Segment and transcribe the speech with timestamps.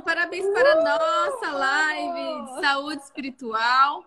[0.00, 4.04] ano, parabéns para a nossa live de saúde espiritual.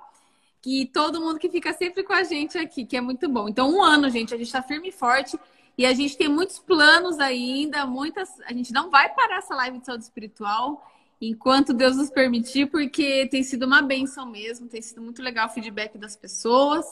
[0.62, 3.50] Que todo mundo que fica sempre com a gente aqui, que é muito bom.
[3.50, 5.38] Então, um ano, gente, a gente está firme e forte.
[5.78, 8.30] E a gente tem muitos planos ainda, muitas.
[8.42, 10.90] A gente não vai parar essa live de saúde espiritual
[11.20, 15.50] enquanto Deus nos permitir, porque tem sido uma benção mesmo, tem sido muito legal o
[15.50, 16.86] feedback das pessoas.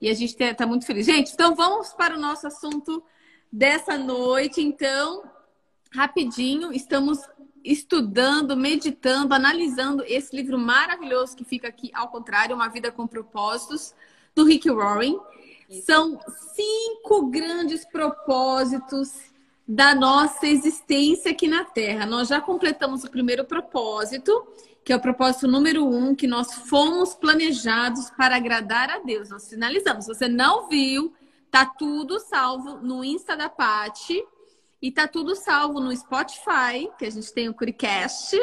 [0.00, 1.04] E a gente está muito feliz.
[1.04, 3.02] Gente, então vamos para o nosso assunto
[3.52, 4.62] dessa noite.
[4.62, 5.24] Então,
[5.92, 7.18] rapidinho, estamos
[7.64, 13.94] estudando, meditando, analisando esse livro maravilhoso que fica aqui ao contrário, Uma Vida com Propósitos,
[14.34, 15.18] do Rick Warren.
[15.84, 16.18] São
[16.54, 19.12] cinco grandes propósitos
[19.66, 22.06] da nossa existência aqui na Terra.
[22.06, 24.32] Nós já completamos o primeiro propósito,
[24.84, 29.30] que é o propósito número um, que nós fomos planejados para agradar a Deus.
[29.30, 30.06] Nós finalizamos.
[30.06, 31.12] Se você não viu,
[31.50, 34.24] tá tudo salvo no Insta da Pati
[34.80, 38.36] e tá tudo salvo no Spotify, que a gente tem o Curicast,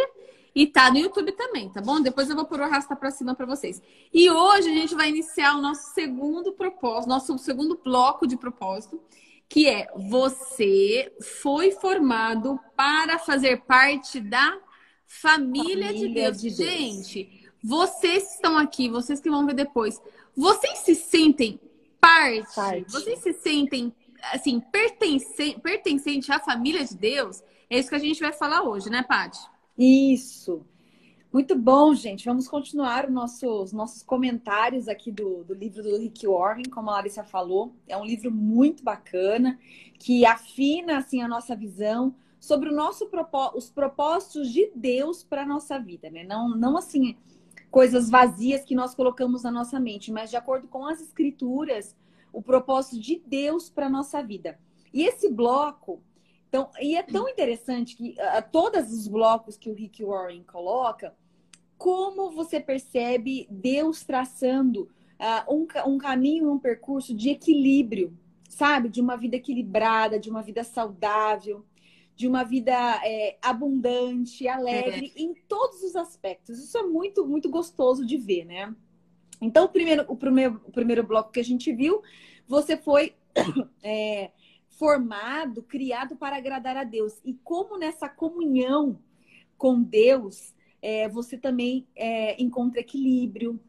[0.53, 2.01] e tá no YouTube também, tá bom?
[2.01, 3.81] Depois eu vou pôr o arrasta para cima para vocês.
[4.11, 8.99] E hoje a gente vai iniciar o nosso segundo propósito, nosso segundo bloco de propósito,
[9.47, 14.57] que é você foi formado para fazer parte da
[15.05, 16.41] família, família de, Deus.
[16.41, 16.57] de, Deus.
[16.57, 20.01] Gente, vocês estão aqui, vocês que vão ver depois,
[20.35, 21.59] vocês se sentem
[22.01, 22.55] parte?
[22.55, 22.91] parte.
[22.91, 23.93] Vocês se sentem
[24.33, 27.43] assim pertencente, pertencente à família de Deus?
[27.69, 29.39] É isso que a gente vai falar hoje, né, Paty?
[29.77, 30.65] Isso.
[31.31, 32.25] Muito bom, gente.
[32.25, 37.23] Vamos continuar os nossos comentários aqui do, do livro do Rick Warren, como a Larissa
[37.23, 37.75] falou.
[37.87, 39.59] É um livro muito bacana,
[39.99, 43.09] que afina assim, a nossa visão sobre o nosso
[43.55, 46.23] os propósitos de Deus para a nossa vida, né?
[46.23, 47.17] Não, não assim,
[47.69, 51.95] coisas vazias que nós colocamos na nossa mente, mas de acordo com as escrituras,
[52.31, 54.59] o propósito de Deus para a nossa vida.
[54.93, 56.01] E esse bloco,
[56.47, 61.15] então, e é tão interessante que uh, todos os blocos que o Rick Warren coloca,
[61.77, 64.89] como você percebe Deus traçando
[65.19, 68.17] uh, um, um caminho, um percurso de equilíbrio,
[68.49, 68.89] sabe?
[68.89, 71.65] De uma vida equilibrada, de uma vida saudável,
[72.15, 72.73] de uma vida
[73.05, 75.21] é, abundante, alegre, é.
[75.21, 76.57] em todos os aspectos.
[76.57, 78.75] Isso é muito, muito gostoso de ver, né?
[79.39, 82.01] Então, o primeiro, o primeiro, o primeiro bloco que a gente viu,
[82.47, 83.13] você foi
[83.83, 84.31] é,
[84.69, 87.19] formado, criado para agradar a Deus.
[87.23, 88.99] E como nessa comunhão
[89.57, 93.59] com Deus, é, você também é, encontra equilíbrio,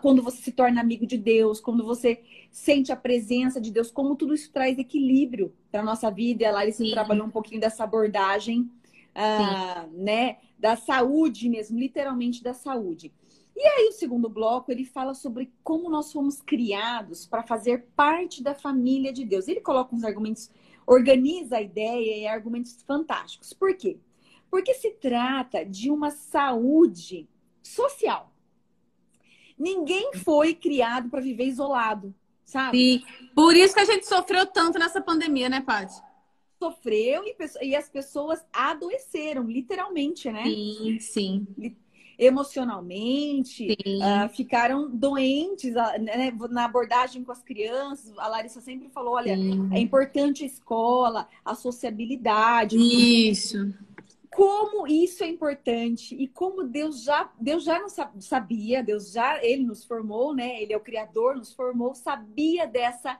[0.00, 4.14] quando você se torna amigo de Deus, quando você sente a presença de Deus, como
[4.14, 6.44] tudo isso traz equilíbrio para a nossa vida.
[6.44, 6.92] E a Larissa Sim.
[6.92, 8.70] trabalhou um pouquinho dessa abordagem,
[9.14, 13.12] ah, né, da saúde mesmo, literalmente da saúde.
[13.56, 18.42] E aí, o segundo bloco, ele fala sobre como nós fomos criados para fazer parte
[18.42, 19.46] da família de Deus.
[19.46, 20.50] Ele coloca uns argumentos,
[20.86, 23.52] organiza a ideia e argumentos fantásticos.
[23.52, 23.98] Por quê?
[24.50, 27.28] Porque se trata de uma saúde
[27.62, 28.32] social.
[29.58, 32.14] Ninguém foi criado para viver isolado,
[32.44, 32.78] sabe?
[32.78, 33.30] Sim.
[33.34, 35.94] Por isso que a gente sofreu tanto nessa pandemia, né, Paty?
[36.58, 40.44] Sofreu e, e, as pessoas adoeceram, literalmente, né?
[40.44, 41.76] Sim, sim.
[42.18, 46.32] Emocionalmente, uh, ficaram doentes uh, né?
[46.50, 48.16] na abordagem com as crianças.
[48.18, 49.68] A Larissa sempre falou: olha, sim.
[49.72, 52.76] é importante a escola, a sociabilidade.
[52.76, 53.72] Isso
[54.34, 59.62] como isso é importante e como Deus já Deus já nos sabia, Deus já ele
[59.62, 60.60] nos formou, né?
[60.62, 63.18] Ele é o criador, nos formou, sabia dessa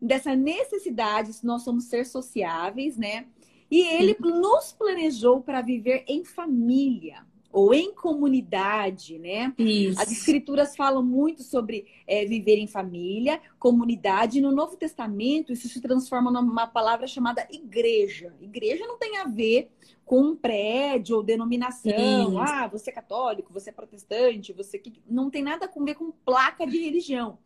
[0.00, 3.26] dessa necessidade, nós somos ser sociáveis, né?
[3.70, 9.52] E ele nos planejou para viver em família ou em comunidade, né?
[9.58, 10.00] Isso.
[10.00, 14.40] As escrituras falam muito sobre é, viver em família, comunidade.
[14.40, 18.34] No Novo Testamento, isso se transforma numa palavra chamada igreja.
[18.40, 19.70] Igreja não tem a ver
[20.04, 21.92] com um prédio ou denominação.
[21.92, 22.38] Isso.
[22.38, 26.10] Ah, você é católico, você é protestante, você que não tem nada a ver com
[26.10, 27.38] placa de religião.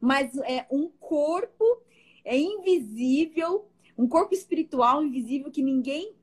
[0.00, 1.64] Mas é um corpo
[2.26, 6.15] é invisível, um corpo espiritual invisível que ninguém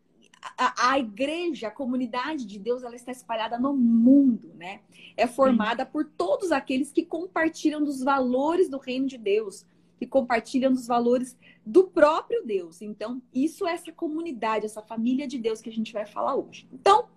[0.58, 4.82] a, a, igreja, a comunidade de Deus, ela está espalhada no mundo, né?
[5.16, 9.66] É formada por todos aqueles que compartilham dos valores do reino de Deus,
[9.97, 12.82] que compartilham dos valores do próprio Deus.
[12.82, 16.67] Então, isso é essa comunidade, essa família de Deus que a gente vai falar hoje.
[16.72, 17.08] Então,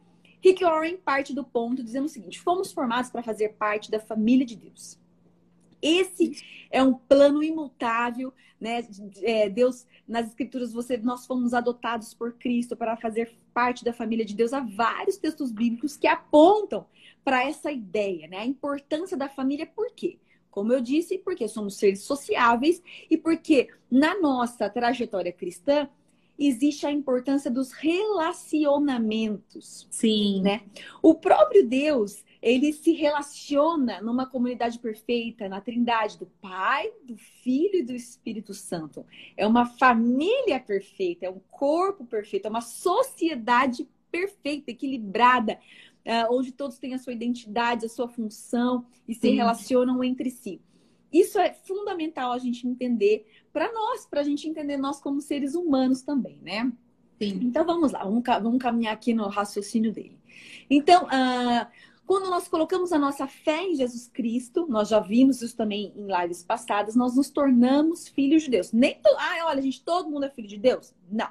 [0.41, 4.47] Rick Warren parte do ponto dizendo o seguinte: fomos formados para fazer parte da família
[4.47, 4.99] de Deus.
[5.87, 8.87] Esse é um plano imutável, né?
[9.23, 14.25] É, Deus, nas escrituras, você, nós fomos adotados por Cristo para fazer parte da família
[14.25, 14.53] de Deus.
[14.53, 16.87] Há vários textos bíblicos que apontam
[17.25, 18.39] para essa ideia, né?
[18.39, 20.19] A importância da família, por quê?
[20.51, 25.89] Como eu disse, porque somos seres sociáveis e porque na nossa trajetória cristã
[26.39, 29.87] existe a importância dos relacionamentos.
[29.91, 30.43] Sim.
[30.43, 30.63] Né?
[31.03, 37.81] O próprio Deus, ele se relaciona numa comunidade perfeita, na Trindade do Pai, do Filho
[37.81, 39.05] e do Espírito Santo.
[39.37, 45.59] É uma família perfeita, é um corpo perfeito, é uma sociedade perfeita, equilibrada,
[46.07, 49.35] uh, onde todos têm a sua identidade, a sua função e se Sim.
[49.35, 50.61] relacionam entre si.
[51.13, 55.57] Isso é fundamental a gente entender para nós, para a gente entender nós como seres
[55.57, 56.73] humanos também, né?
[57.21, 57.41] Sim.
[57.43, 60.17] Então vamos lá, vamos, vamos caminhar aqui no raciocínio dele.
[60.71, 61.67] Então, uh,
[62.07, 66.07] quando nós colocamos a nossa fé em Jesus Cristo, nós já vimos isso também em
[66.07, 68.73] lives passadas, nós nos tornamos filhos de Deus.
[68.73, 69.09] Nem to...
[69.19, 70.95] ah, olha, gente, todo mundo é filho de Deus?
[71.11, 71.29] Não.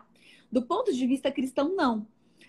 [0.51, 2.05] Do ponto de vista cristão, não.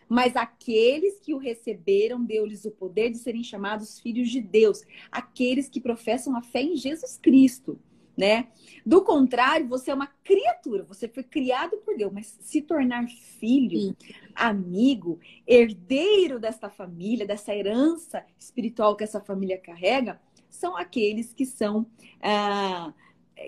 [0.09, 4.83] Mas aqueles que o receberam, deu-lhes o poder de serem chamados filhos de Deus.
[5.11, 7.79] Aqueles que professam a fé em Jesus Cristo,
[8.17, 8.49] né?
[8.85, 13.81] Do contrário, você é uma criatura, você foi criado por Deus, mas se tornar filho,
[13.81, 13.97] Sim.
[14.35, 21.87] amigo, herdeiro desta família, dessa herança espiritual que essa família carrega, são aqueles que são.
[22.23, 22.93] Ah,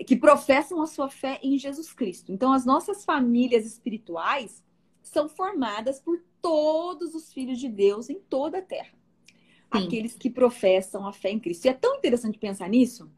[0.05, 2.31] que professam a sua fé em Jesus Cristo.
[2.31, 4.63] Então, as nossas famílias espirituais
[5.01, 8.93] são formadas por todos os filhos de Deus em toda a terra.
[9.73, 9.85] Sim.
[9.85, 11.65] Aqueles que professam a fé em Cristo.
[11.65, 13.09] E é tão interessante pensar nisso.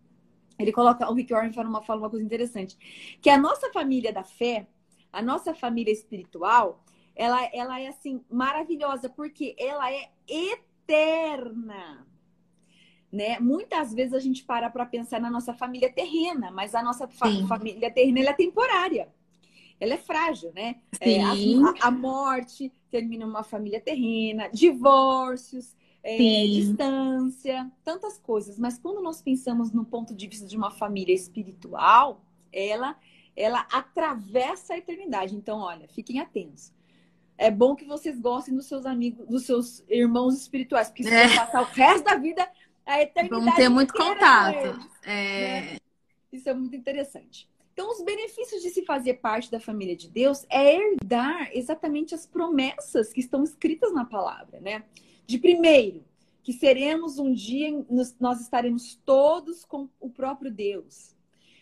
[0.61, 2.77] Ele coloca, o Rick Warren fala uma, fala uma coisa interessante,
[3.21, 4.67] que a nossa família da fé,
[5.11, 6.83] a nossa família espiritual,
[7.15, 12.07] ela, ela é assim maravilhosa porque ela é eterna.
[13.11, 13.39] Né?
[13.39, 17.27] Muitas vezes a gente para para pensar na nossa família terrena, mas a nossa fa
[17.47, 19.09] família terrena é temporária
[19.81, 20.75] ela é frágil, né?
[20.99, 26.17] É, a, a, morte termina uma família terrena, divórcios, é,
[26.47, 28.57] distância, tantas coisas.
[28.57, 32.97] Mas quando nós pensamos no ponto de vista de uma família espiritual, ela,
[33.35, 35.35] ela atravessa a eternidade.
[35.35, 36.73] Então, olha, fiquem atentos.
[37.37, 41.27] É bom que vocês gostem dos seus amigos, dos seus irmãos espirituais, porque vocês é.
[41.27, 42.47] vão passar o resto da vida
[42.85, 43.45] a eternidade.
[43.45, 44.79] Vão ter muito contato.
[45.03, 45.61] É...
[45.61, 45.77] Né?
[46.31, 47.49] Isso é muito interessante.
[47.73, 52.25] Então, os benefícios de se fazer parte da família de Deus é herdar exatamente as
[52.25, 54.83] promessas que estão escritas na palavra, né?
[55.31, 56.03] De primeiro,
[56.43, 57.69] que seremos um dia,
[58.19, 61.15] nós estaremos todos com o próprio Deus.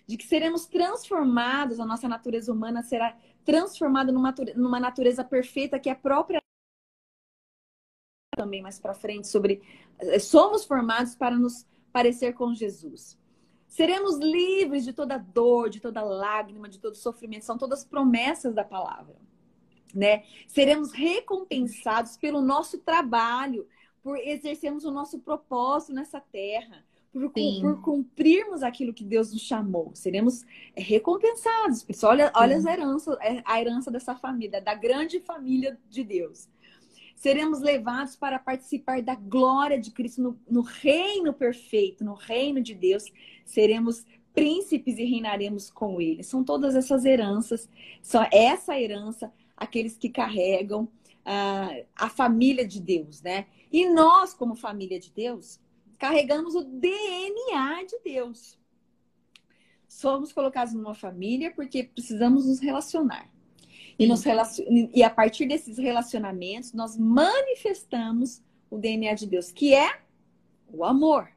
[0.08, 5.88] De que seremos transformados, a nossa natureza humana será transformada numa, numa natureza perfeita que
[5.88, 6.42] é própria
[8.36, 9.62] também mais para frente sobre
[10.00, 13.20] eh, somos formados para nos parecer com Jesus.
[13.68, 17.46] Seremos livres de toda dor, de toda lágrima, de todo sofrimento.
[17.46, 19.16] São todas promessas da palavra.
[19.94, 20.24] Né?
[20.48, 23.68] Seremos recompensados pelo nosso trabalho,
[24.02, 29.92] por exercermos o nosso propósito nessa terra, por, por, cumprirmos aquilo que Deus nos chamou.
[29.94, 30.46] Seremos
[30.76, 31.84] recompensados.
[31.84, 36.48] Pessoal, olha, olha as heranças, é, a herança dessa família, da grande família de Deus.
[37.16, 42.74] Seremos levados para participar da glória de Cristo no, no reino perfeito, no reino de
[42.74, 43.04] Deus.
[43.44, 46.24] Seremos príncipes e reinaremos com ele.
[46.24, 47.68] São todas essas heranças,
[48.02, 53.48] são essa herança, aqueles que carregam uh, a família de Deus, né?
[53.72, 55.60] E nós, como família de Deus,
[55.98, 58.58] carregamos o DNA de Deus.
[59.88, 63.30] Somos colocados numa família porque precisamos nos relacionar.
[63.98, 64.66] E, nos relacion...
[64.94, 70.00] e a partir desses relacionamentos, nós manifestamos o DNA de Deus, que é
[70.72, 71.30] o amor.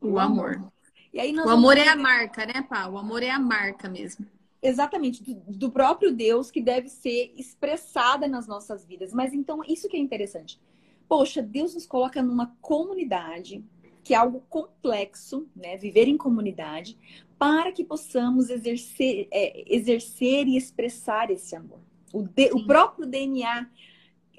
[0.00, 0.56] O, o amor.
[0.56, 0.72] amor.
[1.12, 2.86] E aí o amor é a marca, né, Pá?
[2.88, 4.26] O amor é a marca mesmo.
[4.62, 9.12] Exatamente, do, do, próprio Deus que deve ser expressada nas nossas vidas.
[9.12, 10.60] Mas então, isso que é interessante.
[11.08, 13.64] Poxa, Deus nos coloca numa comunidade,
[14.04, 15.76] que é algo complexo, né?
[15.76, 16.98] Viver em comunidade,
[17.38, 21.80] para que possamos exercer, é, exercer e expressar esse amor
[22.12, 23.68] o, de, o próprio DNA.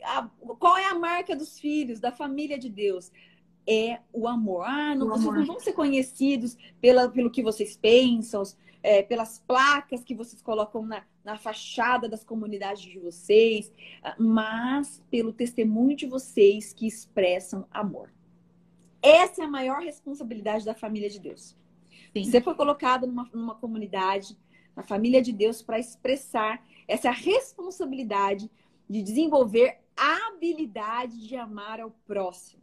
[0.03, 3.11] A, qual é a marca dos filhos, da família de Deus?
[3.67, 4.63] É o amor.
[4.65, 5.37] Ah, não, o vocês amor.
[5.39, 8.43] não vão ser conhecidos pela, pelo que vocês pensam,
[8.83, 13.71] é, pelas placas que vocês colocam na, na fachada das comunidades de vocês,
[14.17, 18.11] mas pelo testemunho de vocês que expressam amor.
[19.01, 21.55] Essa é a maior responsabilidade da família de Deus.
[22.13, 22.23] Sim.
[22.23, 24.37] Você foi colocado numa, numa comunidade,
[24.75, 28.49] na família de Deus, para expressar essa responsabilidade
[28.89, 32.61] de desenvolver a habilidade de amar ao próximo.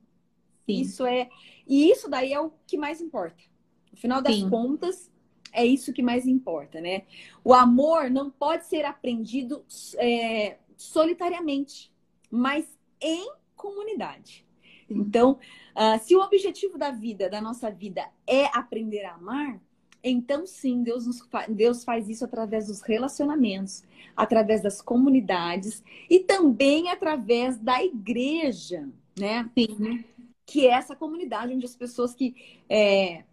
[0.67, 0.81] Sim.
[0.81, 1.31] Isso é.
[1.67, 3.43] E isso daí é o que mais importa.
[3.91, 4.51] No final das Sim.
[4.51, 5.11] contas,
[5.53, 7.03] é isso que mais importa, né?
[7.45, 9.65] O amor não pode ser aprendido
[9.97, 11.93] é, solitariamente,
[12.31, 12.67] mas
[13.01, 14.47] em comunidade.
[14.89, 19.61] Então, uh, se o objetivo da vida, da nossa vida, é aprender a amar,
[20.03, 23.83] Então, sim, Deus, nos, Deus faz isso através dos relacionamentos,
[24.17, 28.89] através das comunidades e também através da igreja,
[29.19, 29.51] né?
[29.59, 30.05] Sim.
[30.47, 32.35] Que é essa comunidade onde as pessoas que
[32.69, 33.25] é,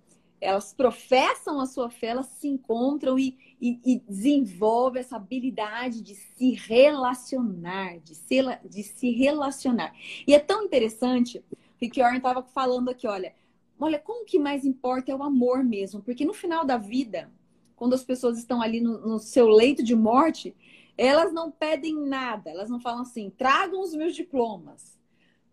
[0.45, 6.15] elas professam a sua fé, elas se encontram e, e, e desenvolvem essa habilidade de
[6.15, 9.93] se relacionar, de se, de se relacionar.
[10.27, 11.43] E é tão interessante,
[11.81, 13.33] Rick Warren estava falando aqui, olha,
[13.79, 17.31] olha, como que mais importa é o amor mesmo, porque no final da vida,
[17.75, 20.55] quando as pessoas estão ali no, no seu leito de morte,
[20.97, 24.97] elas não pedem nada, elas não falam assim, tragam os meus diplomas,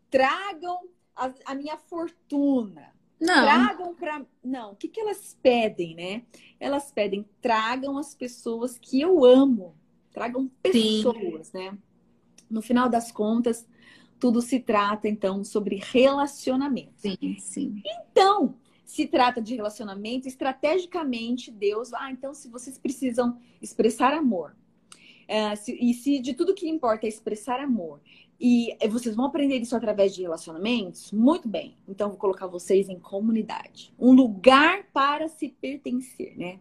[0.09, 0.79] tragam
[1.17, 2.93] a, a minha fortuna,
[3.23, 3.45] não.
[3.45, 4.27] Tragam para.
[4.43, 6.23] Não, o que, que elas pedem, né?
[6.59, 9.77] Elas pedem, tragam as pessoas que eu amo.
[10.13, 11.59] Tragam pessoas, Sim.
[11.59, 11.79] né?
[12.51, 13.67] No final das contas,
[14.19, 16.93] tudo se trata, então, sobre relacionamento.
[16.97, 17.83] Sim, sim.
[17.85, 24.55] Então, se trata de relacionamento, estrategicamente, Deus, ah, então, se vocês precisam expressar amor,
[25.27, 28.01] é, se, e se de tudo que importa é expressar amor,
[28.45, 31.13] e vocês vão aprender isso através de relacionamentos?
[31.13, 31.79] Muito bem.
[31.87, 33.95] Então, vou colocar vocês em comunidade.
[33.97, 36.59] Um lugar para se pertencer, né?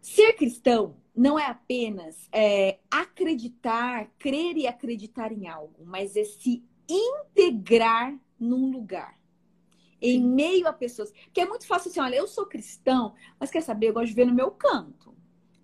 [0.00, 6.64] Ser cristão não é apenas é, acreditar, crer e acreditar em algo, mas é se
[6.88, 9.16] integrar num lugar.
[10.00, 11.12] Em meio a pessoas.
[11.32, 14.14] Que é muito fácil assim, olha, eu sou cristão, mas quer saber, eu gosto de
[14.14, 15.12] ver no meu canto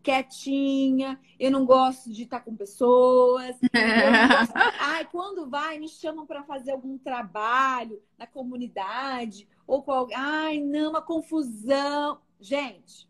[0.08, 3.56] quietinha, eu não gosto de estar com pessoas.
[4.80, 10.16] Ai, quando vai, me chamam para fazer algum trabalho na comunidade, ou com alguém.
[10.16, 12.20] Ai, não, uma confusão.
[12.40, 13.06] Gente.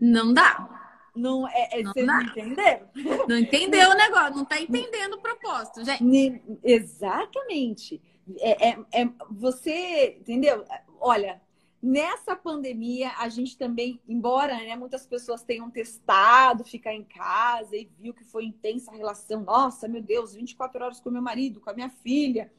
[0.00, 0.90] Não dá.
[1.14, 2.14] Não, é, é não vocês dá.
[2.14, 2.88] não entenderam?
[3.28, 6.42] Não entendeu o negócio, não está entendendo o propósito, gente.
[6.64, 8.02] Exatamente.
[8.38, 10.64] É, é, é, você, entendeu?
[11.00, 11.40] Olha,
[11.86, 17.90] Nessa pandemia, a gente também, embora né, muitas pessoas tenham testado ficar em casa e
[17.98, 21.68] viu que foi intensa a relação, nossa, meu Deus, 24 horas com meu marido, com
[21.68, 22.50] a minha filha,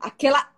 [0.00, 0.52] aquela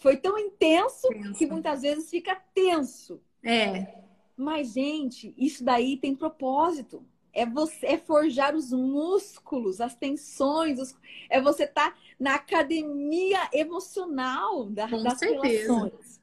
[0.00, 1.34] foi tão intenso tenso.
[1.34, 3.20] que muitas vezes fica tenso.
[3.44, 3.86] É.
[4.34, 7.04] Mas, gente, isso daí tem propósito.
[7.34, 10.96] É você é forjar os músculos, as tensões, os,
[11.28, 15.74] é você estar tá na academia emocional da, das certeza.
[15.74, 16.16] relações.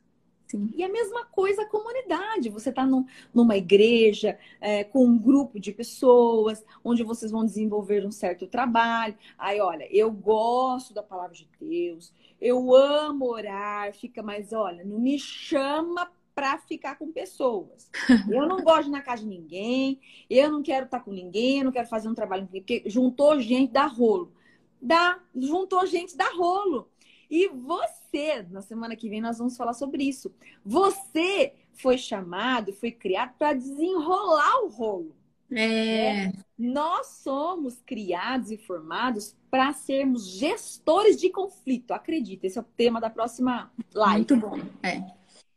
[0.54, 0.70] Sim.
[0.76, 2.50] E a mesma coisa a comunidade.
[2.50, 8.06] Você está num, numa igreja é, com um grupo de pessoas, onde vocês vão desenvolver
[8.06, 9.18] um certo trabalho.
[9.36, 15.00] Aí, olha, eu gosto da palavra de Deus, eu amo orar, fica, mas olha, não
[15.00, 17.90] me chama para ficar com pessoas.
[18.30, 21.12] Eu não gosto de ir na casa de ninguém, eu não quero estar tá com
[21.12, 24.34] ninguém, eu não quero fazer um trabalho porque juntou gente da rolo.
[24.82, 26.90] Dá, juntou gente da rolo.
[27.34, 30.32] E você, na semana que vem, nós vamos falar sobre isso.
[30.64, 35.16] Você foi chamado, foi criado para desenrolar o rolo.
[35.52, 36.26] É.
[36.28, 36.34] é.
[36.56, 41.90] Nós somos criados e formados para sermos gestores de conflito.
[41.90, 44.18] Acredita, esse é o tema da próxima live.
[44.18, 44.60] Muito bom.
[44.84, 45.04] É.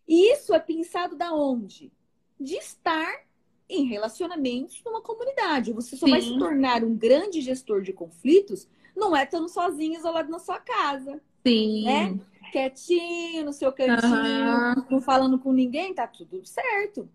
[0.08, 1.92] E isso é pensado da onde?
[2.40, 3.20] De estar
[3.68, 5.74] em relacionamentos numa comunidade.
[5.74, 6.12] Você só Sim.
[6.12, 8.66] vai se tornar um grande gestor de conflitos
[8.96, 11.20] não é estando sozinho, isolado na sua casa.
[11.46, 11.84] Sim.
[11.84, 12.20] Né?
[12.52, 14.84] Quietinho, no seu cantinho, uhum.
[14.90, 17.08] não falando com ninguém, tá tudo certo.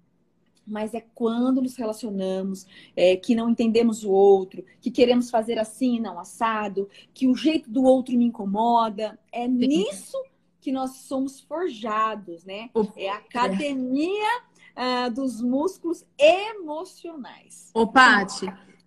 [0.68, 6.00] Mas é quando nos relacionamos, é, que não entendemos o outro, que queremos fazer assim,
[6.00, 9.18] não assado, que o jeito do outro me incomoda.
[9.32, 9.54] É Sim.
[9.54, 10.18] nisso
[10.60, 12.70] que nós somos forjados, né?
[12.96, 14.42] É a academia
[14.78, 17.72] uh, dos músculos emocionais.
[17.74, 18.46] Ô, Paty,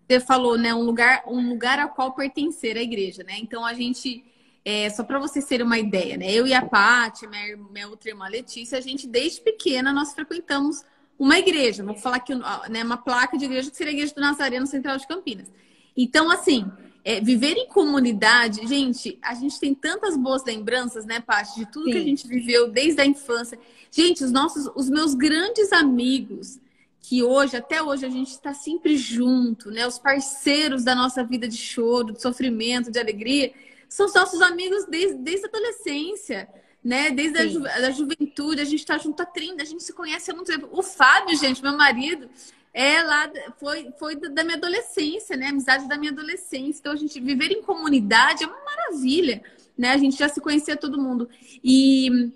[0.08, 0.72] você falou, né?
[0.72, 3.34] Um lugar, um lugar ao qual pertencer a igreja, né?
[3.40, 4.24] Então a gente
[4.64, 6.32] é, só para vocês terem uma ideia, né?
[6.32, 10.82] Eu e a Paty, minha, minha outra irmã Letícia, a gente desde pequena nós frequentamos
[11.18, 11.84] uma igreja.
[11.84, 12.34] Vou falar aqui,
[12.70, 15.52] né, uma placa de igreja que seria a Igreja do Nazareno Central de Campinas.
[15.94, 16.70] Então, assim,
[17.04, 21.84] é, viver em comunidade, gente, a gente tem tantas boas lembranças, né, Paty, de tudo
[21.84, 21.92] Sim.
[21.92, 23.58] que a gente viveu desde a infância.
[23.90, 26.58] Gente, os nossos, os meus grandes amigos,
[27.00, 29.86] que hoje, até hoje, a gente está sempre junto, né?
[29.86, 33.52] Os parceiros da nossa vida de choro, de sofrimento, de alegria
[33.88, 36.48] são nossos amigos desde, desde a adolescência,
[36.82, 37.10] né?
[37.10, 40.30] Desde a, ju da juventude, a gente está junto há 30, a gente se conhece
[40.30, 40.68] há muito tempo.
[40.70, 42.28] O Fábio, gente, meu marido,
[42.74, 45.48] é lá, foi, foi da minha adolescência, né?
[45.48, 46.80] Amizade da minha adolescência.
[46.80, 49.42] Então, a gente viver em comunidade é uma maravilha,
[49.78, 49.92] né?
[49.92, 51.28] A gente já se conhecia todo mundo.
[51.62, 52.32] E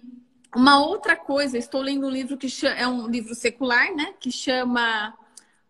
[0.55, 4.15] uma outra coisa, estou lendo um livro que chama, é um livro secular, né?
[4.21, 5.13] Que chama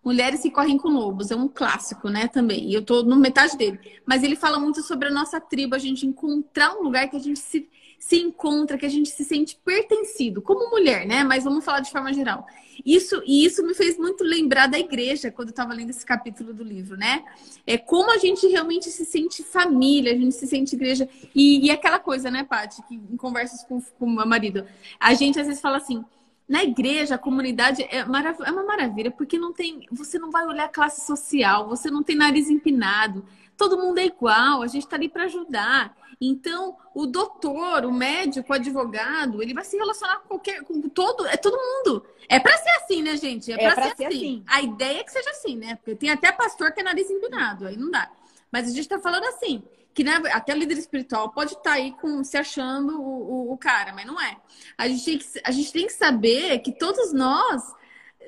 [0.08, 2.70] Mulheres que Correm com Lobos, é um clássico, né, também.
[2.70, 3.78] E eu tô no metade dele.
[4.06, 7.20] Mas ele fala muito sobre a nossa tribo, a gente encontrar um lugar que a
[7.20, 11.22] gente se, se encontra, que a gente se sente pertencido, como mulher, né?
[11.24, 12.46] Mas vamos falar de forma geral.
[12.86, 16.54] Isso e isso me fez muito lembrar da igreja quando eu estava lendo esse capítulo
[16.54, 17.22] do livro, né?
[17.66, 21.70] É como a gente realmente se sente família, a gente se sente igreja e, e
[21.70, 24.64] aquela coisa, né, Paty, que em conversas com, com o meu marido,
[24.98, 26.02] a gente às vezes fala assim.
[26.48, 29.86] Na igreja, a comunidade é, marav é uma maravilha, porque não tem.
[29.92, 33.22] Você não vai olhar classe social, você não tem nariz empinado,
[33.54, 35.94] todo mundo é igual, a gente está ali para ajudar.
[36.20, 41.26] Então, o doutor, o médico, o advogado, ele vai se relacionar com qualquer, com todo,
[41.26, 42.04] é todo mundo.
[42.28, 43.52] É para ser assim, né, gente?
[43.52, 44.16] É, é para ser, ser assim.
[44.16, 44.44] assim.
[44.46, 45.76] A ideia é que seja assim, né?
[45.76, 48.10] Porque tem até pastor que é nariz empinado, aí não dá.
[48.50, 49.62] Mas a gente está falando assim,
[49.98, 53.58] que né, até líder espiritual pode estar tá aí com, se achando o, o, o,
[53.58, 54.40] cara, mas não é.
[54.76, 57.76] A gente, tem que, a gente tem que saber que todos nós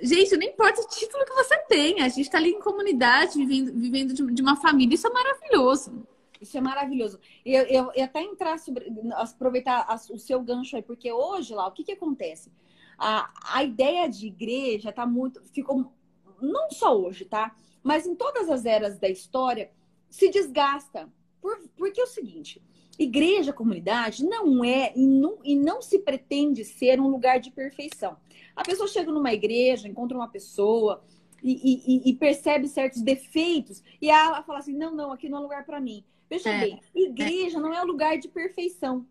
[0.03, 3.79] Gente, não importa o título que você tenha, a gente está ali em comunidade, vivendo,
[3.79, 6.07] vivendo de, de, uma família, isso é maravilhoso.
[6.41, 7.21] Isso é maravilhoso.
[7.45, 8.91] Eu, eu, eu até entrar sobre.
[9.12, 12.50] aproveitar a, o seu gancho aí, porque hoje lá, o que, que acontece?
[12.97, 15.43] A, a ideia de igreja tá muito.
[15.53, 15.93] Ficou.
[16.41, 17.55] Não só hoje, tá?
[17.83, 19.71] Mas em todas as eras da história,
[20.09, 21.12] se desgasta.
[21.40, 22.62] Por, porque é o seguinte:
[22.99, 28.16] igreja, comunidade, não é e não, e não se pretende ser um lugar de perfeição.
[28.54, 31.02] A pessoa chega numa igreja, encontra uma pessoa
[31.42, 35.40] e, e, e percebe certos defeitos e ela fala assim: não, não, aqui não é
[35.40, 36.04] lugar para mim.
[36.28, 37.61] Veja é, bem, igreja é.
[37.61, 39.06] não é um lugar de perfeição.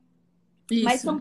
[0.72, 0.84] Isso.
[0.84, 1.20] Mas são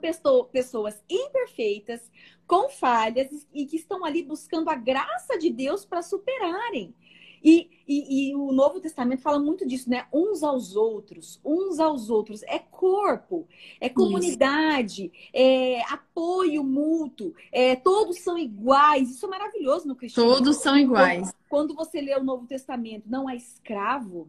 [0.52, 2.10] pessoas imperfeitas,
[2.46, 6.94] com falhas e que estão ali buscando a graça de Deus para superarem.
[7.42, 10.06] E, e, e, o Novo Testamento fala muito disso, né?
[10.12, 12.42] Uns aos outros, uns aos outros.
[12.44, 13.46] É corpo,
[13.80, 15.30] é comunidade, Isso.
[15.32, 19.10] é apoio mútuo, é, todos são iguais.
[19.10, 20.36] Isso é maravilhoso no cristianismo.
[20.36, 21.32] Todos são iguais.
[21.48, 24.28] Quando, quando você lê o Novo Testamento, não há escravo,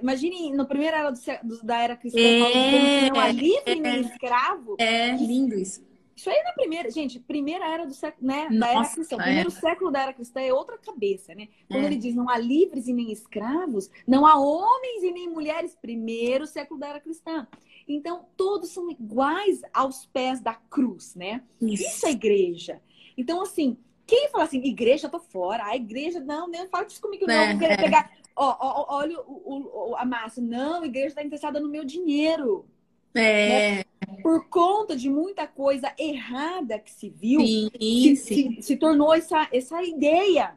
[0.00, 4.76] Imagine na primeira era do, da era cristã, é, não há livre é, nem escravo.
[4.78, 5.82] É lindo isso.
[6.14, 9.16] Isso aí na primeira, gente, primeira era do século, né, Nossa, da era cristã.
[9.16, 9.52] O primeiro é.
[9.52, 11.48] século da era cristã é outra cabeça, né?
[11.68, 11.86] Quando é.
[11.86, 16.46] ele diz não há livres e nem escravos, não há homens e nem mulheres, primeiro
[16.46, 17.46] século da era cristã.
[17.88, 21.42] Então, todos são iguais aos pés da cruz, né?
[21.60, 22.80] Isso, Isso é igreja.
[23.16, 27.26] Então, assim, quem fala assim, igreja, tô fora, a igreja, não, nem fala isso comigo,
[27.26, 27.76] não, é, querer é.
[27.76, 28.12] pegar.
[28.34, 32.66] Ó, ó, olha o, o, a massa, não, a igreja está interessada no meu dinheiro.
[33.14, 33.76] É.
[33.76, 33.84] Né?
[34.20, 38.54] Por conta de muita coisa errada que se viu, sim, se, sim.
[38.56, 40.54] Se, se, tornou essa, essa ideia.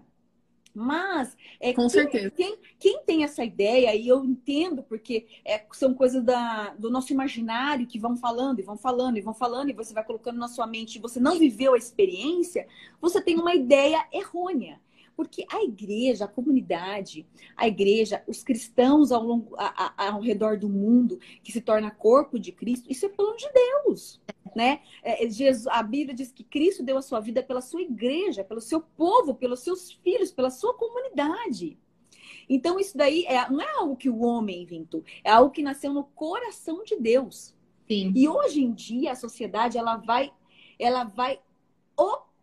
[0.73, 2.31] Mas é, Com quem, certeza.
[2.31, 7.13] Quem, quem, tem essa ideia, e eu entendo, porque é, são coisas da, do nosso
[7.13, 10.49] imaginário que vão falando e vão falando e vão falando, e você vai colocando na
[10.49, 12.67] sua mente, e você não viveu a experiência,
[12.99, 14.81] você tem uma ideia errônea.
[15.15, 17.25] Porque a igreja, a comunidade,
[17.55, 21.89] a igreja, os cristãos ao, longo, a, a, ao redor do mundo, que se torna
[21.91, 24.21] corpo de Cristo, isso é plano de Deus.
[24.55, 24.81] Né?
[25.03, 28.43] É, é, Jesus, a Bíblia diz que Cristo deu a sua vida pela sua igreja,
[28.43, 31.77] pelo seu povo, pelos seus filhos, pela sua comunidade.
[32.47, 35.93] Então, isso daí é, não é algo que o homem inventou, é algo que nasceu
[35.93, 37.55] no coração de Deus.
[37.87, 38.11] Sim.
[38.15, 40.31] E hoje em dia, a sociedade ela vai,
[40.79, 41.39] ela vai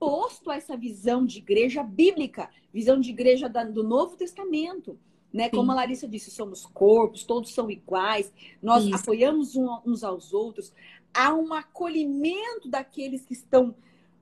[0.02, 4.98] oposto a essa visão de igreja bíblica, visão de igreja do Novo Testamento.
[5.32, 5.48] Né?
[5.48, 8.96] Como a Larissa disse, somos corpos, todos são iguais, nós Isso.
[8.96, 10.72] apoiamos uns aos outros.
[11.14, 13.74] Há um acolhimento daqueles que estão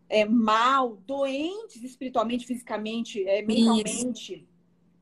[0.09, 4.47] é, mal, doentes espiritualmente, fisicamente, é, mentalmente.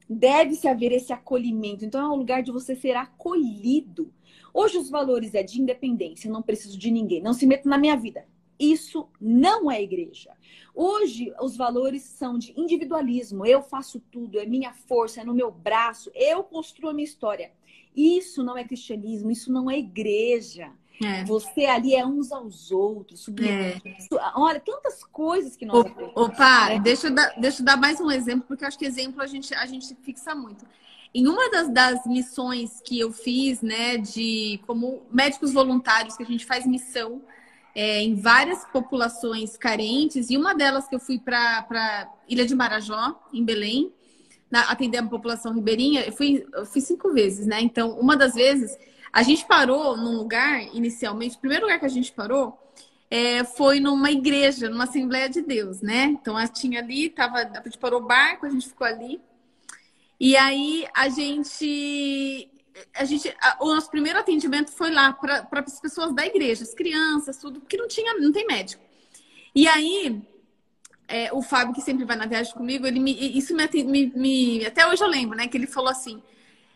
[0.09, 1.85] Deve-se haver esse acolhimento.
[1.85, 4.11] Então, é um lugar de você ser acolhido.
[4.55, 7.97] Hoje, os valores é de independência, não preciso de ninguém, não se meta na minha
[7.97, 8.25] vida.
[8.59, 10.33] Isso não é igreja.
[10.75, 13.47] Hoje, os valores são de individualismo.
[13.47, 17.53] Eu faço tudo, é minha força, é no meu braço, eu construo a minha história.
[17.95, 20.71] Isso não é cristianismo, isso não é igreja.
[21.05, 21.25] É.
[21.25, 23.29] Você ali é uns aos outros.
[23.29, 23.81] É.
[24.35, 25.85] Olha, tantas coisas que nós.
[26.15, 26.81] Opa, é.
[26.81, 29.55] deixa, eu dar, deixa eu dar mais um exemplo, porque acho que exemplo a gente,
[29.55, 30.67] a gente fixa muito.
[31.15, 36.27] Em uma das, das missões que eu fiz, né, de como médicos voluntários, que a
[36.27, 37.23] gente faz missão
[37.79, 43.17] é, em várias populações carentes, e uma delas que eu fui para Ilha de Marajó,
[43.33, 43.93] em Belém,
[44.51, 47.61] na, atender a população ribeirinha, eu fui, eu fui cinco vezes, né?
[47.61, 48.77] Então, uma das vezes,
[49.13, 52.59] a gente parou num lugar, inicialmente, o primeiro lugar que a gente parou
[53.09, 56.07] é, foi numa igreja, numa Assembleia de Deus, né?
[56.07, 59.21] Então, a tinha ali, tava, a gente parou o barco, a gente ficou ali.
[60.19, 62.51] E aí, a gente
[62.95, 66.75] a gente, a, o nosso primeiro atendimento foi lá para as pessoas da igreja, as
[66.75, 68.83] crianças, tudo, porque não tinha, não tem médico.
[69.55, 70.21] E aí,
[71.07, 74.67] é, o Fábio, que sempre vai na viagem comigo, ele me, isso me, me, me,
[74.67, 75.49] até hoje eu lembro, né?
[75.49, 76.23] Que ele falou assim: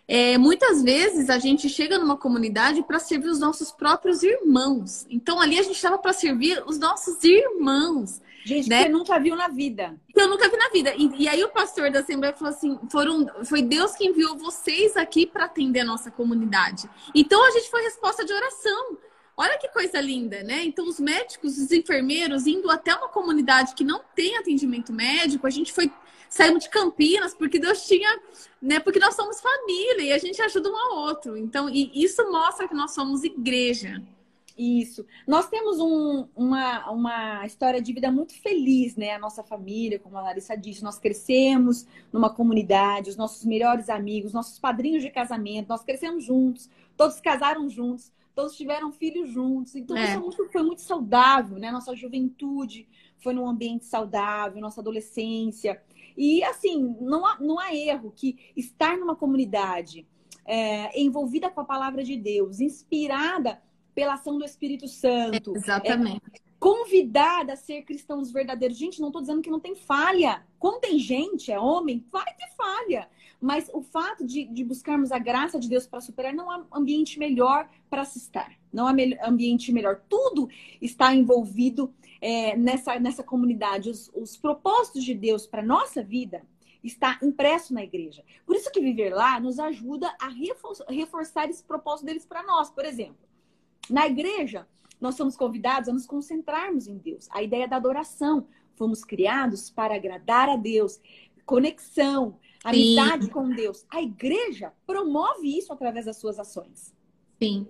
[0.08, 5.06] é, muitas vezes a gente chega numa comunidade para servir os nossos próprios irmãos.
[5.08, 8.20] Então ali a gente estava para servir os nossos irmãos.
[8.44, 8.78] Gente né?
[8.78, 9.98] que você nunca viu na vida.
[10.12, 10.94] Que eu nunca vi na vida.
[10.96, 14.96] E, e, aí o pastor da Assembleia falou assim: foram, foi Deus que enviou vocês
[14.96, 16.88] aqui para atender a nossa comunidade.
[17.14, 18.98] Então a gente foi resposta de oração.
[19.36, 20.62] Olha que coisa linda, né?
[20.62, 25.50] Então, os médicos, os enfermeiros, indo até uma comunidade que não tem atendimento médico, a
[25.50, 25.90] gente foi
[26.28, 28.20] saímos de Campinas porque Deus tinha,
[28.60, 28.78] né?
[28.80, 31.36] Porque nós somos família e a gente ajuda um ao outro.
[31.36, 34.02] Então, e isso mostra que nós somos igreja.
[34.56, 35.04] Isso.
[35.26, 39.12] Nós temos um, uma, uma história de vida muito feliz, né?
[39.14, 44.32] A nossa família, como a Larissa disse, nós crescemos numa comunidade, os nossos melhores amigos,
[44.32, 49.76] nossos padrinhos de casamento, nós crescemos juntos, todos casaram juntos todos tiveram filhos juntos.
[49.76, 50.04] Então, é.
[50.04, 51.70] isso muito, foi muito saudável, né?
[51.70, 52.88] Nossa juventude
[53.18, 55.82] foi num ambiente saudável, nossa adolescência.
[56.16, 60.06] E, assim, não há, não há erro que estar numa comunidade
[60.44, 63.62] é, envolvida com a palavra de Deus, inspirada
[63.94, 65.54] pela ação do Espírito Santo.
[65.54, 66.22] É, exatamente.
[66.34, 68.78] É, convidada a ser cristãos verdadeiros.
[68.78, 70.44] Gente, não estou dizendo que não tem falha.
[70.58, 73.08] Quando tem gente, é homem, vai ter falha.
[73.40, 77.18] Mas o fato de, de buscarmos a graça de Deus para superar, não há ambiente
[77.18, 78.52] melhor para se estar.
[78.72, 80.02] Não há me ambiente melhor.
[80.08, 80.48] Tudo
[80.80, 83.90] está envolvido é, nessa, nessa comunidade.
[83.90, 86.46] Os, os propósitos de Deus para nossa vida
[86.84, 88.22] está impresso na igreja.
[88.46, 92.70] Por isso que viver lá nos ajuda a refor reforçar esse propósito deles para nós.
[92.70, 93.31] Por exemplo,
[93.92, 94.66] na igreja,
[95.00, 97.28] nós somos convidados a nos concentrarmos em Deus.
[97.30, 98.46] A ideia da adoração.
[98.74, 100.98] Fomos criados para agradar a Deus.
[101.44, 103.30] Conexão, amizade Sim.
[103.30, 103.84] com Deus.
[103.90, 106.94] A igreja promove isso através das suas ações.
[107.40, 107.66] Sim.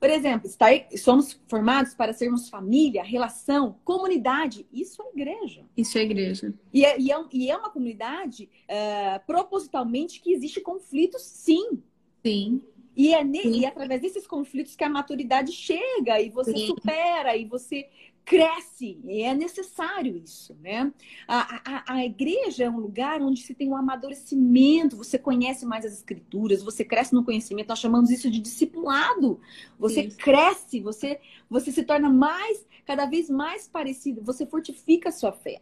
[0.00, 0.50] Por exemplo,
[0.98, 4.66] somos formados para sermos família, relação, comunidade.
[4.72, 5.64] Isso é igreja.
[5.76, 6.52] Isso é igreja.
[6.72, 11.80] E é, e é, e é uma comunidade uh, propositalmente que existe conflitos, sim.
[12.24, 12.62] Sim.
[12.96, 16.66] E é, ne, e é através desses conflitos que a maturidade chega e você sim.
[16.66, 17.88] supera e você
[18.24, 20.92] cresce, e é necessário isso, né?
[21.26, 25.84] A, a, a, igreja é um lugar onde se tem um amadurecimento, você conhece mais
[25.84, 29.40] as escrituras, você cresce no conhecimento, nós chamamos isso de discipulado.
[29.78, 30.18] Você isso.
[30.18, 35.60] cresce, você, você se torna mais, cada vez mais parecido, você fortifica a sua fé.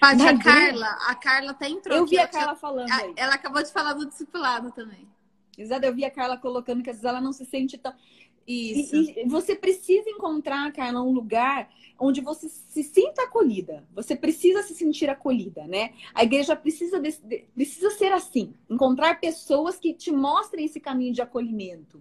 [0.00, 1.98] Paty, a Carla, a Carla até entrou.
[1.98, 3.12] Eu vi a Carla falando aí.
[3.16, 5.06] Ela acabou de falar do discipulado também.
[5.58, 7.92] Exato, eu vi a Carla colocando que às vezes ela não se sente tão.
[8.46, 8.96] Isso.
[8.96, 11.68] E, e você precisa encontrar, Carla, um lugar
[11.98, 13.84] onde você se sinta acolhida.
[13.94, 15.92] Você precisa se sentir acolhida, né?
[16.14, 17.12] A igreja precisa, de,
[17.54, 18.54] precisa ser assim.
[18.70, 22.00] Encontrar pessoas que te mostrem esse caminho de acolhimento.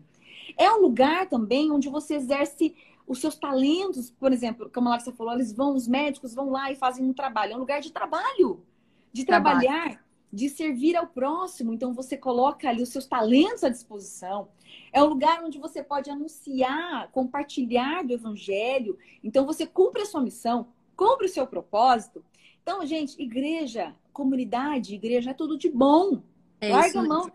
[0.57, 2.75] É um lugar também onde você exerce
[3.07, 4.11] os seus talentos.
[4.11, 7.13] Por exemplo, como a Larissa falou, eles vão, os médicos vão lá e fazem um
[7.13, 7.53] trabalho.
[7.53, 8.63] É um lugar de trabalho.
[9.11, 9.61] De trabalho.
[9.61, 11.73] trabalhar, de servir ao próximo.
[11.73, 14.49] Então, você coloca ali os seus talentos à disposição.
[14.91, 18.97] É um lugar onde você pode anunciar, compartilhar do evangelho.
[19.23, 22.23] Então você cumpre a sua missão, cumpre o seu propósito.
[22.61, 26.21] Então, gente, igreja, comunidade, igreja é tudo de bom.
[26.59, 27.31] É Larga a mão,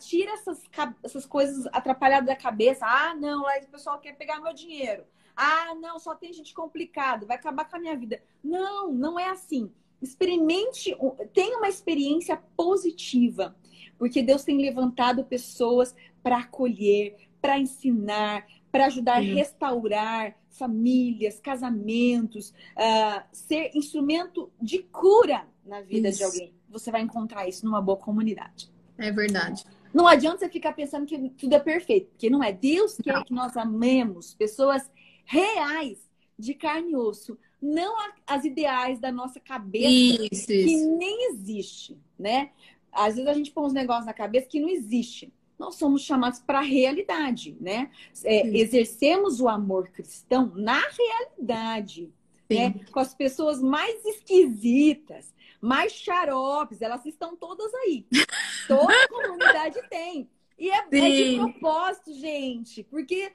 [0.00, 0.60] tira essas,
[1.02, 2.84] essas coisas atrapalhadas da cabeça.
[2.84, 5.04] Ah, não, lá o pessoal quer pegar meu dinheiro.
[5.36, 8.20] Ah, não, só tem gente complicada, vai acabar com a minha vida.
[8.42, 9.72] Não, não é assim.
[10.04, 10.94] Experimente,
[11.32, 13.56] tenha uma experiência positiva,
[13.98, 22.50] porque Deus tem levantado pessoas para acolher, para ensinar, para ajudar a restaurar famílias, casamentos,
[22.76, 26.18] uh, ser instrumento de cura na vida isso.
[26.18, 26.54] de alguém.
[26.68, 28.70] Você vai encontrar isso numa boa comunidade.
[28.98, 29.64] É verdade.
[29.92, 32.52] Não adianta você ficar pensando que tudo é perfeito, porque não é.
[32.52, 33.24] Deus quer não.
[33.24, 34.90] que nós amemos pessoas
[35.24, 35.98] reais,
[36.38, 37.96] de carne e osso, não
[38.26, 39.88] as ideais da nossa cabeça,
[40.32, 40.96] isso, que isso.
[40.96, 42.50] nem existe, né?
[42.92, 46.40] Às vezes a gente põe uns negócios na cabeça que não existe nós somos chamados
[46.40, 47.90] para a realidade, né?
[48.24, 52.12] É, exercemos o amor cristão na realidade,
[52.50, 52.74] né?
[52.92, 58.06] Com as pessoas mais esquisitas, mais xaropes, elas estão todas aí.
[58.68, 60.28] Toda comunidade tem.
[60.58, 63.32] E é, é, de propósito, gente, porque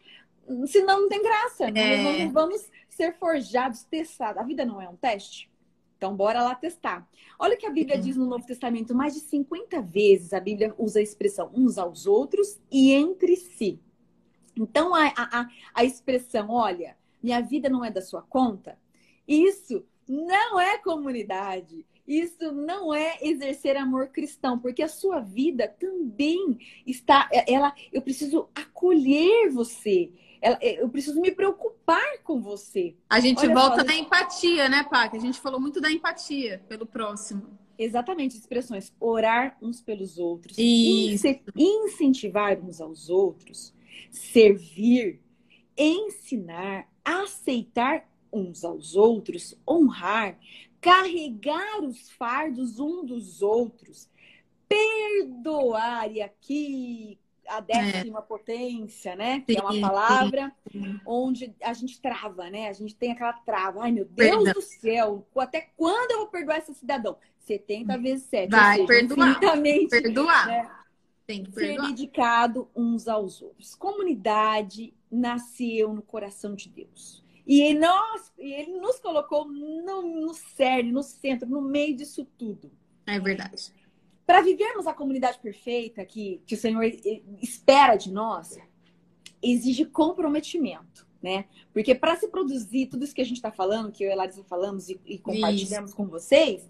[0.68, 1.66] senão não tem graça.
[1.66, 2.04] É.
[2.04, 4.42] Nós não vamos ser forjados, testados.
[4.42, 5.50] A vida não é um teste.
[5.98, 7.08] Então, bora lá testar.
[7.38, 8.02] Olha o que a Bíblia uhum.
[8.02, 8.94] diz no Novo Testamento.
[8.94, 13.80] Mais de 50 vezes a Bíblia usa a expressão uns aos outros e entre si.
[14.56, 18.78] Então, a, a, a expressão, olha, minha vida não é da sua conta,
[19.26, 21.86] isso não é comunidade.
[22.06, 27.30] Isso não é exercer amor cristão, porque a sua vida também está.
[27.48, 30.12] Ela, eu preciso acolher você.
[30.42, 32.96] É, eu preciso me preocupar com você.
[33.10, 35.16] A gente Olha volta só, na empatia, né, Pac?
[35.16, 37.58] A gente falou muito da empatia pelo próximo.
[37.78, 41.26] Exatamente, expressões orar uns pelos outros, Isso.
[41.56, 43.74] incentivar uns aos outros,
[44.12, 45.22] servir,
[45.78, 50.38] ensinar, aceitar uns aos outros, honrar,
[50.82, 54.10] carregar os fardos um dos outros,
[54.68, 57.18] perdoar, e aqui
[57.50, 58.22] a décima é.
[58.22, 59.42] potência, né?
[59.42, 61.00] Que sim, é uma palavra sim.
[61.06, 62.70] onde a gente trava, né?
[62.70, 63.84] A gente tem aquela trava.
[63.84, 64.54] Ai, meu Deus Perdão.
[64.54, 67.18] do céu, até quando eu vou perdoar esse cidadão?
[67.40, 68.50] 70 vezes 7.
[68.50, 69.40] Vai seja, perdoar.
[69.90, 70.48] Perdoar.
[70.48, 70.72] Né?
[71.26, 71.88] Tem que perdoar.
[71.88, 73.76] Ser dedicado uns aos outros.
[73.76, 77.24] Comunidade nasceu no coração de Deus.
[77.46, 82.72] E nós, ele nos colocou no, no cerne, no centro, no meio disso tudo.
[83.08, 83.74] É verdade.
[84.30, 86.84] Para vivermos a comunidade perfeita que, que o Senhor
[87.42, 88.60] espera de nós,
[89.42, 91.46] exige comprometimento, né?
[91.74, 94.16] Porque para se produzir tudo isso que a gente está falando, que eu e a
[94.16, 95.98] Larissa falamos e, e compartilhamos isso.
[95.98, 96.70] com vocês,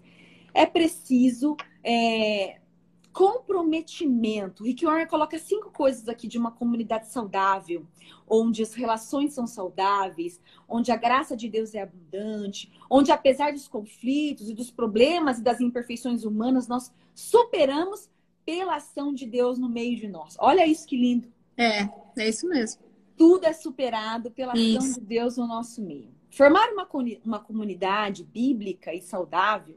[0.54, 2.60] é preciso é,
[3.12, 4.64] comprometimento.
[4.64, 7.86] Rick Warren coloca cinco coisas aqui de uma comunidade saudável,
[8.26, 13.68] onde as relações são saudáveis, onde a graça de Deus é abundante, onde apesar dos
[13.68, 18.08] conflitos e dos problemas e das imperfeições humanas, nós superamos
[18.44, 20.36] pela ação de Deus no meio de nós.
[20.38, 21.32] Olha isso que lindo.
[21.56, 22.82] É, é isso mesmo.
[23.16, 25.00] Tudo é superado pela ação isso.
[25.00, 26.10] de Deus no nosso meio.
[26.30, 26.88] Formar uma,
[27.24, 29.76] uma comunidade bíblica e saudável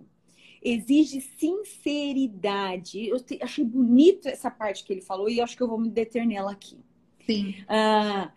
[0.62, 3.06] exige sinceridade.
[3.08, 5.90] Eu te, achei bonito essa parte que ele falou e acho que eu vou me
[5.90, 6.80] deter nela aqui.
[7.26, 7.56] Sim.
[7.64, 8.32] Uh,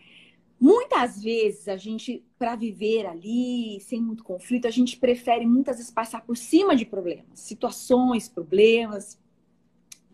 [0.61, 5.91] muitas vezes a gente, para viver ali, sem muito conflito, a gente prefere muitas vezes
[5.91, 9.19] passar por cima de problemas, situações, problemas.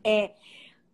[0.04, 0.32] É,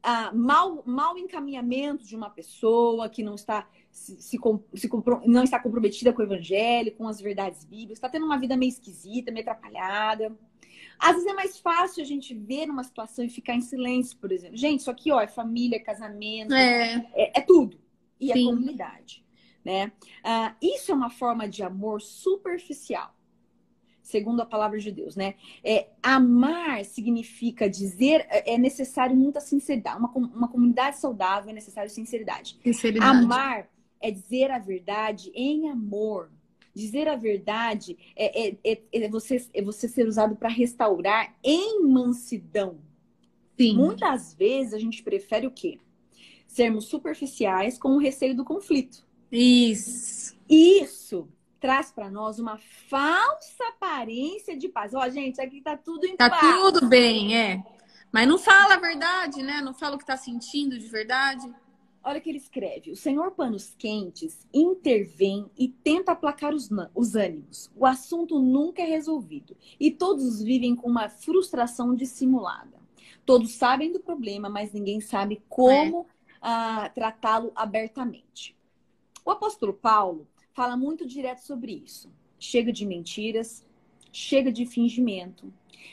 [0.05, 4.39] uh, mal, mal encaminhamento de uma pessoa que não está se, se,
[4.75, 4.91] se,
[5.27, 8.69] não está comprometida com o evangelho, com as verdades bíblicas, está tendo uma vida meio
[8.69, 10.37] esquisita, meio atrapalhada.
[10.99, 14.33] Às vezes é mais fácil a gente ver numa situação e ficar em silêncio, por
[14.33, 14.57] exemplo.
[14.57, 17.79] Gente, isso aqui ó, é família, é casamento, é, é, é tudo.
[18.21, 18.43] E é Sim.
[18.43, 19.25] é comunidade.
[19.69, 19.93] Né?
[20.25, 23.15] Uh, isso é uma forma de amor superficial,
[24.01, 25.15] segundo a palavra de Deus.
[25.15, 25.35] Né?
[25.63, 29.99] É, amar significa dizer, é, é necessário muita sinceridade.
[29.99, 32.59] Uma, uma comunidade saudável é necessário sinceridade.
[32.65, 33.19] sinceridade.
[33.19, 33.69] Amar
[34.01, 36.31] é dizer a verdade em amor.
[36.75, 41.83] Dizer a verdade é, é, é, é você, é você ser usado para restaurar em
[41.83, 42.79] mansidão.
[43.59, 43.77] Sim.
[43.77, 45.79] Muitas vezes a gente prefere o quê?
[46.47, 49.07] Sermos superficiais com o receio do conflito.
[49.31, 50.37] Isso.
[50.49, 51.29] Isso
[51.61, 54.95] traz para nós uma falsa aparência de paz.
[54.95, 56.41] Ó, gente, aqui tá tudo em tá paz.
[56.41, 57.63] Tá tudo bem, é.
[58.13, 59.61] Mas não fala a verdade, né?
[59.61, 61.53] Não fala o que tá sentindo de verdade.
[62.03, 62.91] Olha o que ele escreve.
[62.91, 67.71] O senhor Panos Quentes intervém e tenta aplacar os, os ânimos.
[67.77, 72.79] O assunto nunca é resolvido e todos vivem com uma frustração dissimulada.
[73.27, 76.05] Todos sabem do problema, mas ninguém sabe como é.
[76.41, 78.57] ah, tratá-lo abertamente.
[79.29, 82.11] O apóstolo Paulo fala muito direto sobre isso.
[82.39, 83.63] Chega de mentiras,
[84.11, 85.53] chega de fingimento.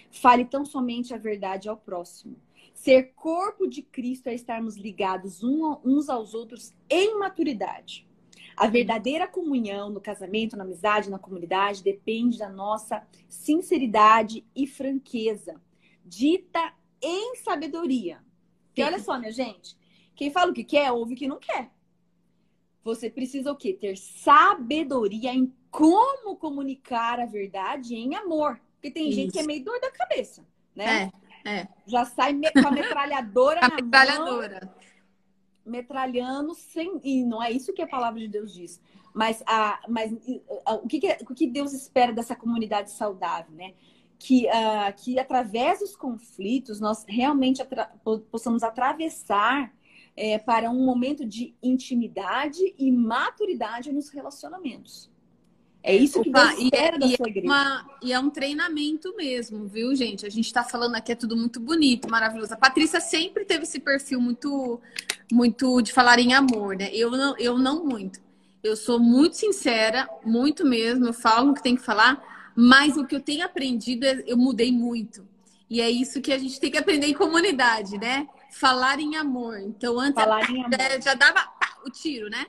[0.09, 2.37] Fale tão somente a verdade ao próximo.
[2.73, 8.07] Ser corpo de Cristo é estarmos ligados uns aos outros em maturidade.
[8.55, 15.61] A verdadeira comunhão no casamento, na amizade, na comunidade depende da nossa sinceridade e franqueza,
[16.05, 18.23] dita em sabedoria.
[18.77, 19.75] E olha só, minha gente,
[20.15, 21.74] quem fala o que quer, ouve o que não quer.
[22.85, 23.73] Você precisa o quê?
[23.73, 28.61] Ter sabedoria em como comunicar a verdade em amor.
[28.75, 29.15] Porque tem Isso.
[29.15, 30.45] gente que é meio dor da cabeça,
[30.75, 31.11] né?
[31.43, 31.59] É.
[31.61, 31.67] É.
[31.87, 34.59] Já sai com a metralhadora a na metralhadora.
[34.65, 34.75] Mão,
[35.65, 36.99] metralhando sem.
[37.03, 38.79] E não é isso que a palavra de Deus diz.
[39.13, 40.13] Mas, a, mas
[40.65, 43.73] a, o, que, que, o que Deus espera dessa comunidade saudável, né?
[44.19, 47.91] Que, uh, que através dos conflitos nós realmente atra
[48.31, 49.73] possamos atravessar
[50.15, 55.09] é, para um momento de intimidade e maturidade nos relacionamentos.
[55.83, 57.45] É isso que Opa, Deus espera é, da sua é igreja.
[57.45, 60.25] Uma, e é um treinamento mesmo, viu, gente?
[60.25, 62.55] A gente está falando aqui, é tudo muito bonito, maravilhoso.
[62.55, 64.81] A Patrícia sempre teve esse perfil muito,
[65.31, 66.89] muito de falar em amor, né?
[66.91, 68.19] Eu não, eu não muito.
[68.63, 71.05] Eu sou muito sincera, muito mesmo.
[71.05, 74.37] Eu falo o que tem que falar, mas o que eu tenho aprendido, é, eu
[74.37, 75.27] mudei muito.
[75.69, 78.27] E é isso que a gente tem que aprender em comunidade, né?
[78.59, 79.59] Falar em amor.
[79.59, 81.01] Então, antes Falar em amor.
[81.01, 82.45] já dava pá, o tiro, né?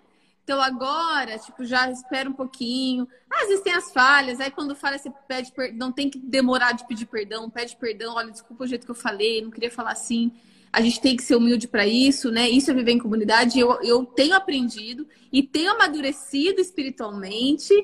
[0.46, 3.08] Então agora, tipo, já espera um pouquinho.
[3.28, 6.86] Às vezes tem as falhas, aí quando falha você pede perdão, tem que demorar de
[6.86, 10.30] pedir perdão, pede perdão, olha, desculpa o jeito que eu falei, não queria falar assim.
[10.72, 12.48] A gente tem que ser humilde para isso, né?
[12.48, 13.58] Isso é viver em comunidade.
[13.58, 17.74] Eu, eu tenho aprendido e tenho amadurecido espiritualmente,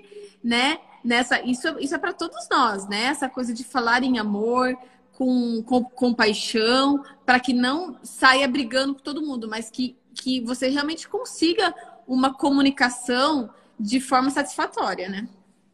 [0.44, 0.78] né?
[1.02, 3.06] Nessa, isso, isso é para todos nós, né?
[3.06, 4.78] Essa coisa de falar em amor,
[5.12, 10.68] com, com compaixão, para que não saia brigando com todo mundo, mas que, que você
[10.68, 11.74] realmente consiga
[12.06, 15.28] uma comunicação de forma satisfatória, né?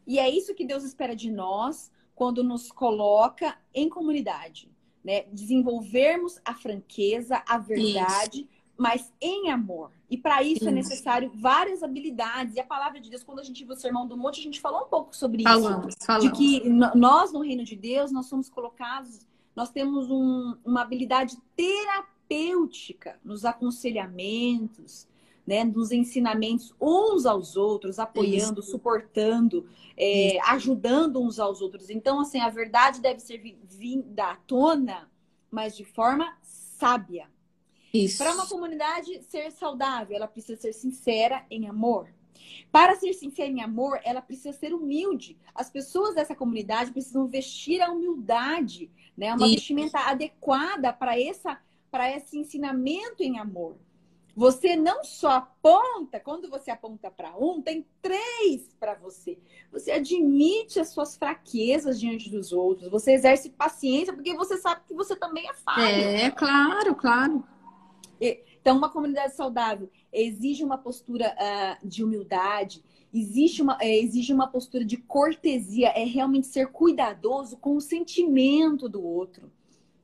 [0.05, 4.69] E é isso que Deus espera de nós quando nos coloca em comunidade,
[5.03, 5.23] né?
[5.31, 8.49] Desenvolvermos a franqueza, a verdade, isso.
[8.77, 9.91] mas em amor.
[10.09, 12.55] E para isso, isso, é necessário várias habilidades.
[12.55, 14.59] E a palavra de Deus, quando a gente viu o Sermão do Monte, a gente
[14.59, 16.05] falou um pouco sobre falamos, isso.
[16.05, 16.31] Falamos.
[16.31, 19.27] De que nós, no reino de Deus, nós somos colocados,
[19.59, 25.05] nós temos um, uma habilidade terapêutica nos aconselhamentos,
[25.45, 28.71] né, nos ensinamentos uns aos outros, apoiando, Isso.
[28.71, 29.67] suportando,
[29.97, 31.89] é, ajudando uns aos outros.
[31.89, 35.11] Então, assim, a verdade deve ser vinda à tona,
[35.51, 37.27] mas de forma sábia.
[38.17, 42.07] Para uma comunidade ser saudável, ela precisa ser sincera em amor.
[42.71, 45.37] Para ser sincera em amor, ela precisa ser humilde.
[45.53, 49.33] As pessoas dessa comunidade precisam vestir a humildade, né?
[49.33, 49.55] Uma Isso.
[49.55, 51.59] vestimenta adequada para essa
[51.91, 53.75] para esse ensinamento em amor.
[54.35, 59.37] Você não só aponta, quando você aponta para um, tem três para você.
[59.71, 62.89] Você admite as suas fraquezas diante dos outros.
[62.89, 66.03] Você exerce paciência, porque você sabe que você também é falho.
[66.03, 67.43] É, claro, claro.
[68.61, 74.47] Então, uma comunidade saudável exige uma postura uh, de humildade, exige uma, é, exige uma
[74.47, 79.51] postura de cortesia, é realmente ser cuidadoso com o sentimento do outro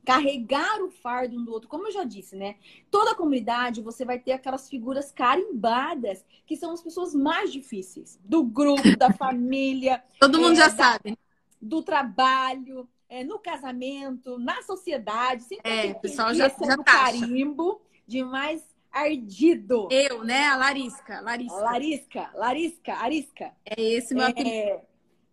[0.06, 1.68] carregar o fardo um do outro.
[1.68, 2.54] Como eu já disse, né?
[2.92, 8.44] Toda comunidade você vai ter aquelas figuras carimbadas, que são as pessoas mais difíceis do
[8.44, 10.02] grupo, da família.
[10.20, 11.18] Todo mundo é, já da, sabe.
[11.60, 15.42] Do trabalho, é, no casamento, na sociedade.
[15.42, 19.88] Sempre é, o pessoal já, já no carimbo de mais ardido.
[19.90, 20.46] Eu, né?
[20.46, 21.20] A Larisca.
[21.20, 23.52] Larisca, Larisca, Larisca, Arisca.
[23.64, 24.80] É esse meu é, apelido.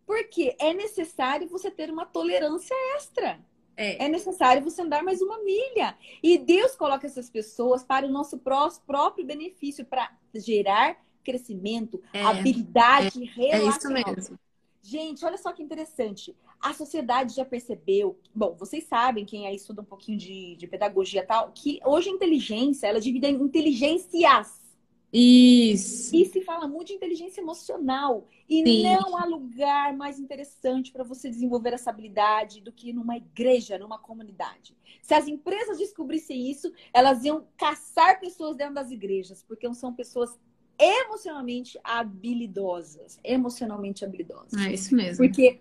[0.05, 3.39] Porque é necessário você ter uma tolerância extra.
[3.75, 4.05] É.
[4.05, 4.07] é.
[4.07, 5.97] necessário você andar mais uma milha.
[6.21, 12.21] E Deus coloca essas pessoas para o nosso próprio benefício, para gerar crescimento, é.
[12.21, 13.25] habilidade é.
[13.25, 13.97] relacional.
[13.97, 14.39] É isso mesmo.
[14.81, 16.35] Gente, olha só que interessante.
[16.63, 18.17] A sociedade já percebeu.
[18.33, 22.09] Bom, vocês sabem, quem aí estuda um pouquinho de, de pedagogia e tal, que hoje
[22.09, 24.63] a inteligência ela dividida em inteligências.
[25.11, 26.15] Isso.
[26.15, 28.29] E se fala muito de inteligência emocional.
[28.49, 28.83] E Sim.
[28.83, 33.99] não há lugar mais interessante para você desenvolver essa habilidade do que numa igreja, numa
[33.99, 34.73] comunidade.
[35.01, 40.39] Se as empresas descobrissem isso, elas iam caçar pessoas dentro das igrejas, porque são pessoas
[40.79, 43.19] emocionalmente habilidosas.
[43.21, 44.53] Emocionalmente habilidosas.
[44.65, 45.25] É isso mesmo.
[45.25, 45.59] Porque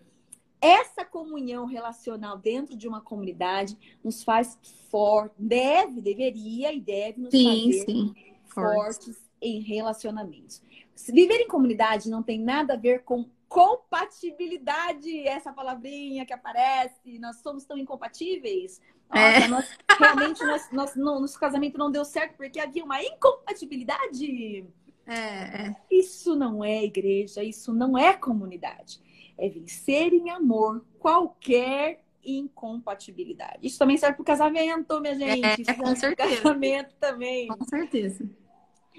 [0.63, 4.57] essa comunhão relacional dentro de uma comunidade nos faz
[4.89, 8.15] forte, deve, deveria e deve nos sim, fazer sim.
[8.47, 10.63] fortes em relacionamentos.
[11.09, 17.19] Viver em comunidade não tem nada a ver com compatibilidade, essa palavrinha que aparece.
[17.19, 18.81] Nós somos tão incompatíveis.
[19.11, 19.49] Nossa, é.
[19.49, 24.65] nós, realmente nós, nós, não, nosso casamento não deu certo porque havia uma incompatibilidade.
[25.07, 25.77] É, é.
[25.91, 29.03] Isso não é igreja, isso não é comunidade.
[29.43, 33.67] É vencer em amor qualquer incompatibilidade.
[33.67, 35.69] Isso também serve para o casamento, minha gente.
[35.69, 36.37] É, é com certeza.
[36.37, 37.49] casamento também.
[37.49, 38.25] Com certeza.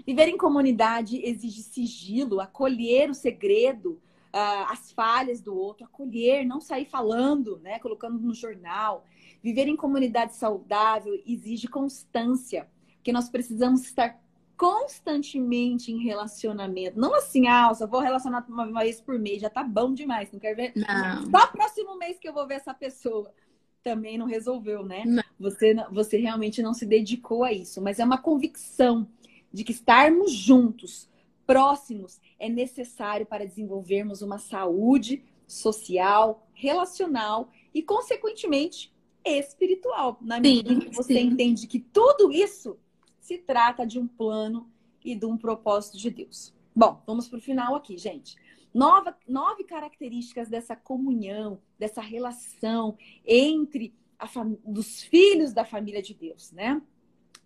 [0.06, 4.02] Viver em comunidade exige sigilo, acolher o segredo,
[4.34, 9.06] uh, as falhas do outro, acolher, não sair falando, né, colocando no jornal.
[9.42, 14.22] Viver em comunidade saudável exige constância, porque nós precisamos estar
[14.58, 17.00] constantemente em relacionamento.
[17.00, 20.40] Não assim, ah, só vou relacionar uma vez por mês, já tá bom demais, não
[20.40, 20.74] quero ver.
[20.76, 21.30] Não.
[21.30, 23.34] Só próximo mês que eu vou ver essa pessoa.
[23.84, 25.04] Também não resolveu, né?
[25.06, 25.24] Não.
[25.40, 29.08] Você, você realmente não se dedicou a isso, mas é uma convicção
[29.52, 31.10] de que estarmos juntos,
[31.46, 38.94] próximos, é necessário para desenvolvermos uma saúde social, relacional e, consequentemente,
[39.26, 40.18] espiritual.
[40.22, 41.28] Na medida em que você sim.
[41.28, 42.78] entende que tudo isso
[43.24, 44.70] se trata de um plano
[45.04, 46.54] e de um propósito de Deus.
[46.76, 48.36] Bom, vamos para o final aqui, gente.
[48.74, 54.28] Nova, nove características dessa comunhão, dessa relação entre a
[54.66, 56.82] dos filhos da família de Deus, né?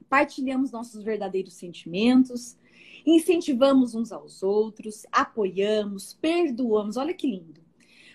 [0.09, 2.57] partilhamos nossos verdadeiros sentimentos,
[3.05, 6.97] incentivamos uns aos outros, apoiamos, perdoamos.
[6.97, 7.61] Olha que lindo.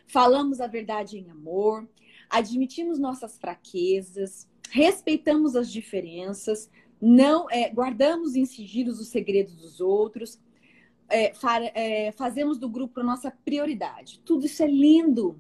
[0.07, 1.88] Falamos a verdade em amor,
[2.29, 6.70] admitimos nossas fraquezas, respeitamos as diferenças,
[7.05, 10.40] não é, guardamos em sigilos os segredos dos outros,
[11.09, 14.21] é, fa é, fazemos do grupo a nossa prioridade.
[14.21, 15.37] Tudo isso é lindo.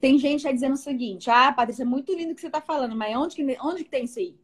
[0.00, 2.60] Tem gente aí dizendo o seguinte: ah, Patrícia, é muito lindo o que você está
[2.60, 4.36] falando, mas onde que, onde que tem isso aí?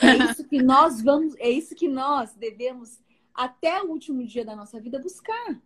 [0.00, 3.00] É isso que nós vamos, é isso que nós devemos
[3.34, 5.60] até o último dia da nossa vida buscar.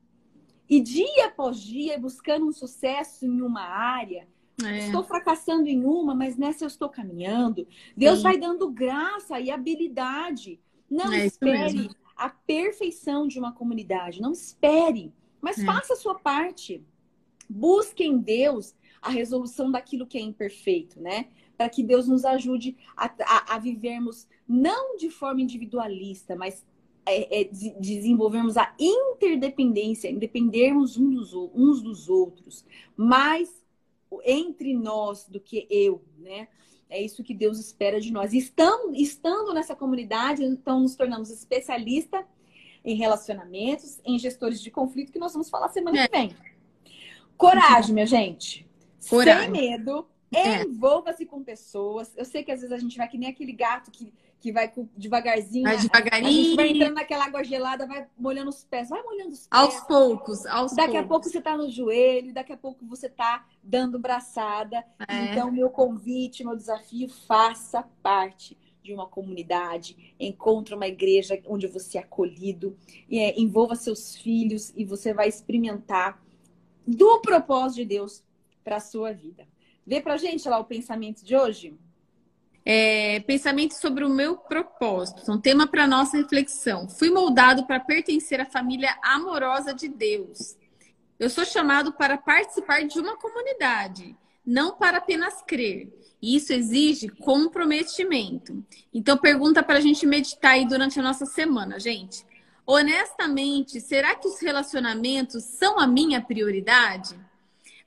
[0.68, 4.27] E dia após dia, buscando um sucesso em uma área,
[4.64, 4.78] É.
[4.86, 7.66] Estou fracassando em uma, mas nessa eu estou caminhando.
[7.96, 8.22] Deus Sim.
[8.22, 10.59] vai dando graça e habilidade.
[10.90, 14.22] Não é espere a perfeição de uma comunidade.
[14.22, 15.64] Não espere, mas é.
[15.64, 16.82] faça a sua parte.
[17.48, 21.28] Busque em Deus a resolução daquilo que é imperfeito, né?
[21.57, 26.64] Para que Deus nos ajude a, a, a vivermos não de forma individualista, mas
[27.04, 32.64] é, é, desenvolvermos a interdependência, dependermos uns dos, uns dos outros,
[32.96, 33.64] mais
[34.24, 36.48] entre nós do que eu, né?
[36.88, 38.32] É isso que Deus espera de nós.
[38.32, 42.24] Estando, estando nessa comunidade, então nos tornamos especialistas
[42.84, 46.07] em relacionamentos, em gestores de conflito, que nós vamos falar semana é.
[46.07, 46.36] que vem.
[47.36, 48.66] Coragem, minha gente.
[49.11, 49.52] Coragem.
[49.52, 50.07] Sem medo.
[50.32, 50.62] É.
[50.62, 52.12] Envolva-se com pessoas.
[52.16, 54.12] Eu sei que às vezes a gente vai que nem aquele gato que
[54.47, 55.64] que vai devagarzinho.
[55.64, 56.55] Vai devagarinho.
[56.55, 59.49] Vai entrando naquela água gelada, vai molhando os pés, vai molhando os pés.
[59.51, 61.05] Aos poucos, aos Daqui poucos.
[61.05, 64.84] a pouco você tá no joelho, daqui a pouco você tá dando braçada.
[65.09, 65.32] É.
[65.32, 71.99] Então, meu convite, meu desafio, faça parte de uma comunidade, encontre uma igreja onde você
[71.99, 72.78] é acolhido,
[73.11, 76.22] é, envolva seus filhos e você vai experimentar
[76.86, 78.22] do propósito de Deus
[78.62, 79.44] para a sua vida.
[79.84, 81.76] Vê pra gente lá o pensamento de hoje?
[82.69, 86.89] É, pensamento sobre o meu propósito, um tema para nossa reflexão.
[86.89, 90.57] Fui moldado para pertencer à família amorosa de Deus.
[91.17, 95.97] Eu sou chamado para participar de uma comunidade, não para apenas crer.
[96.21, 98.64] E isso exige comprometimento.
[98.93, 102.27] Então, pergunta para a gente meditar aí durante a nossa semana, gente.
[102.67, 107.17] Honestamente, será que os relacionamentos são a minha prioridade?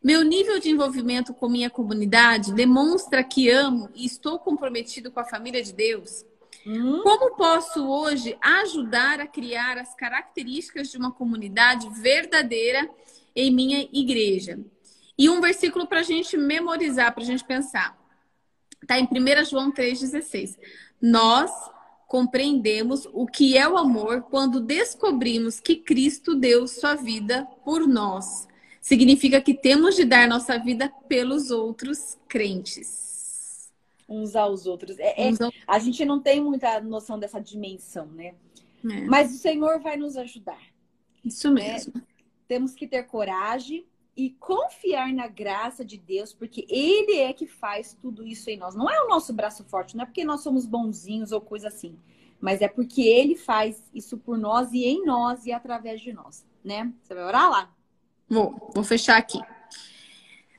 [0.02, 5.26] Meu nível de envolvimento com minha comunidade demonstra que amo e estou comprometido com a
[5.26, 6.24] família de Deus.
[6.66, 7.02] Hum?
[7.04, 12.90] Como posso hoje ajudar a criar as características de uma comunidade verdadeira
[13.36, 14.58] em minha igreja?
[15.18, 17.98] E um versículo para a gente memorizar, para a gente pensar.
[18.82, 20.58] Está em 1 João 3,16.
[21.02, 21.52] Nós
[22.08, 28.48] compreendemos o que é o amor quando descobrimos que Cristo deu sua vida por nós
[28.90, 33.72] significa que temos de dar nossa vida pelos outros crentes.
[34.10, 34.98] Uns aos outros.
[34.98, 35.32] É, é,
[35.68, 38.34] a gente não tem muita noção dessa dimensão, né?
[38.84, 39.02] É.
[39.02, 40.60] Mas o Senhor vai nos ajudar.
[41.24, 41.74] Isso né?
[41.74, 41.94] mesmo.
[41.94, 42.02] Né?
[42.48, 43.86] Temos que ter coragem
[44.18, 48.74] e confiar na graça de Deus, porque Ele é que faz tudo isso em nós.
[48.74, 51.96] Não é o nosso braço forte, não é porque nós somos bonzinhos ou coisa assim,
[52.42, 56.44] mas é porque Ele faz isso por nós e em nós e através de nós,
[56.64, 56.92] né?
[57.04, 57.79] Você vai orar lá?
[58.30, 59.40] Vou, vou fechar aqui.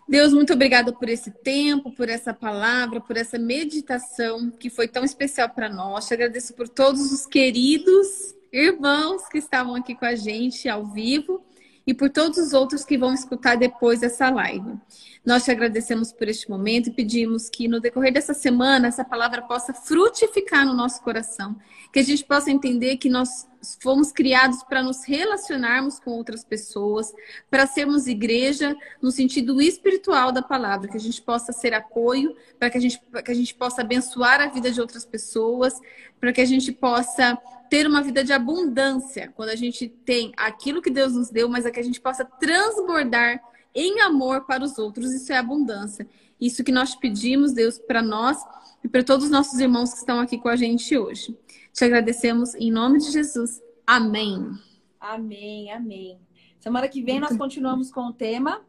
[0.09, 5.05] Deus, muito obrigada por esse tempo, por essa palavra, por essa meditação que foi tão
[5.05, 6.09] especial para nós.
[6.09, 11.45] Te agradeço por todos os queridos irmãos que estavam aqui com a gente ao vivo
[11.87, 14.79] e por todos os outros que vão escutar depois dessa live.
[15.25, 19.43] Nós te agradecemos por este momento e pedimos que no decorrer dessa semana essa palavra
[19.43, 21.57] possa frutificar no nosso coração,
[21.93, 23.49] que a gente possa entender que nós
[23.83, 27.13] fomos criados para nos relacionarmos com outras pessoas,
[27.51, 32.71] para sermos igreja no sentido espiritual da palavra, que a gente possa ser apoio, para
[32.71, 35.79] que a gente, que a gente possa abençoar a vida de outras pessoas,
[36.19, 37.39] para que a gente possa
[37.71, 41.65] ter uma vida de abundância, quando a gente tem aquilo que Deus nos deu, mas
[41.65, 43.41] é que a gente possa transbordar
[43.73, 45.13] em amor para os outros.
[45.15, 46.07] Isso é abundância.
[46.41, 48.37] Isso que nós pedimos, Deus, para nós
[48.83, 51.39] e para todos os nossos irmãos que estão aqui com a gente hoje.
[51.73, 53.63] Te agradecemos em nome de Jesus.
[53.87, 54.51] Amém.
[54.99, 56.19] Amém, amém.
[56.59, 58.63] Semana que vem nós continuamos com o tema.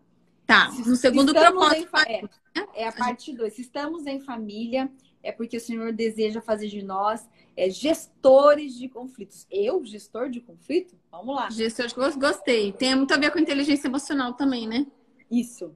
[0.45, 1.89] Tá, no segundo propósito.
[2.07, 3.51] É, é a parte 2.
[3.51, 4.91] Se estamos em família,
[5.23, 9.45] é porque o Senhor deseja fazer de nós é, gestores de conflitos.
[9.49, 10.95] Eu, gestor de conflito?
[11.11, 11.49] Vamos lá.
[11.49, 12.71] Gestor de conflito, gostei.
[12.71, 14.87] Tem muito a ver com inteligência emocional também, né?
[15.29, 15.73] Isso.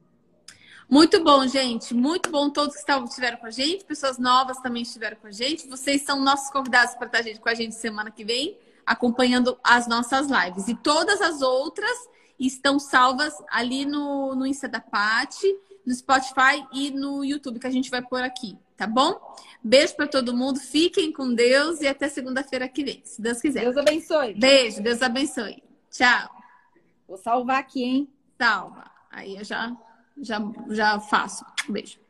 [0.89, 1.93] Muito bom, gente.
[1.93, 3.83] Muito bom todos que estiveram com a gente.
[3.85, 5.67] Pessoas novas também estiveram com a gente.
[5.67, 10.27] Vocês são nossos convidados para estar com a gente semana que vem, acompanhando as nossas
[10.27, 10.67] lives.
[10.67, 11.97] E todas as outras
[12.39, 15.47] estão salvas ali no, no Insta da Pati,
[15.85, 19.19] no Spotify e no YouTube, que a gente vai pôr aqui tá bom?
[19.63, 23.61] Beijo para todo mundo, fiquem com Deus e até segunda-feira que vem, se Deus quiser.
[23.61, 24.33] Deus abençoe.
[24.35, 25.63] Beijo, Deus abençoe.
[25.89, 26.29] Tchau.
[27.07, 28.09] Vou salvar aqui, hein?
[28.37, 28.91] Salva.
[29.09, 29.75] Aí eu já
[30.21, 31.45] já já faço.
[31.69, 32.04] Beijo.